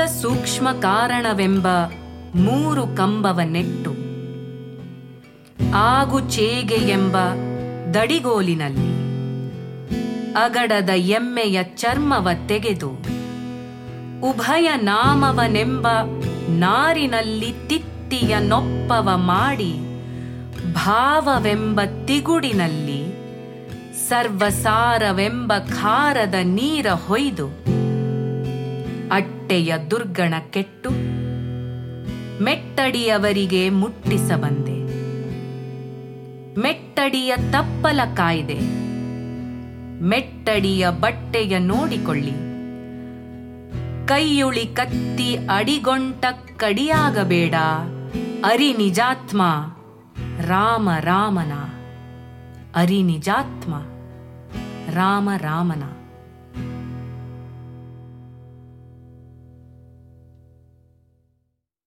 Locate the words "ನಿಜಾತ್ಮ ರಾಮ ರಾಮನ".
48.72-51.52, 53.02-55.82